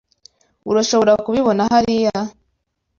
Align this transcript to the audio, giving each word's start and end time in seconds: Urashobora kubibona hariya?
Urashobora 0.71 1.13
kubibona 1.25 1.61
hariya? 1.73 2.15